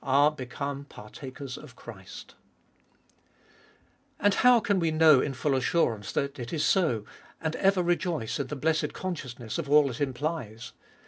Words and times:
—are 0.23 0.31
become 0.31 0.83
partakers 0.85 1.59
of 1.59 1.75
Christ! 1.75 2.33
footiest 4.19 4.25
of 4.25 4.25
BII 4.25 4.25
137 4.25 4.25
And 4.25 4.33
how 4.33 4.59
can 4.59 4.79
we 4.79 4.89
know 4.89 5.21
in 5.21 5.35
full 5.35 5.53
assurance 5.53 6.11
that 6.13 6.39
it 6.39 6.51
is 6.51 6.65
so, 6.65 7.05
and 7.39 7.55
ever 7.57 7.83
rejoice 7.83 8.39
in 8.39 8.47
the 8.47 8.55
blessed 8.55 8.93
consciousness 8.93 9.59
of 9.59 9.69
all 9.69 9.91
it 9.91 10.01
implies. 10.01 10.73